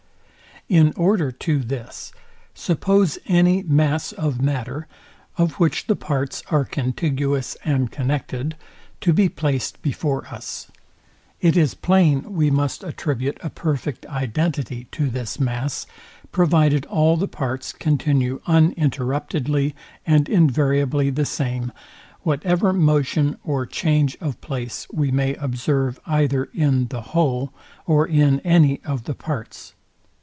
In 0.69 0.93
order 0.95 1.33
to 1.33 1.59
this, 1.59 2.13
suppose 2.53 3.19
any 3.25 3.61
mass 3.63 4.13
of 4.13 4.39
matter, 4.41 4.87
of 5.37 5.55
which 5.59 5.87
the 5.87 5.97
parts 5.97 6.43
are 6.49 6.63
contiguous 6.63 7.57
and 7.65 7.91
connected, 7.91 8.55
to 9.01 9.11
be 9.11 9.27
placed 9.27 9.81
before 9.81 10.27
us; 10.27 10.69
it 11.41 11.57
is 11.57 11.73
plain 11.73 12.31
we 12.35 12.49
must 12.49 12.85
attribute 12.85 13.37
a 13.43 13.49
perfect 13.49 14.05
identity 14.05 14.85
to 14.93 15.09
this 15.09 15.41
mass, 15.41 15.87
provided 16.31 16.85
all 16.85 17.17
the 17.17 17.27
parts 17.27 17.73
continue 17.73 18.39
uninterruptedly 18.47 19.75
and 20.07 20.29
invariably 20.29 21.09
the 21.09 21.25
same, 21.25 21.73
whatever 22.21 22.71
motion 22.71 23.37
or 23.43 23.65
change 23.65 24.15
of 24.21 24.39
place 24.39 24.87
we 24.93 25.11
may 25.11 25.35
observe 25.35 25.99
either 26.05 26.45
in 26.53 26.87
the 26.87 27.01
whole 27.11 27.51
or 27.85 28.07
in 28.07 28.39
any 28.41 28.79
of 28.85 29.03
the 29.03 29.15
parts. 29.15 29.73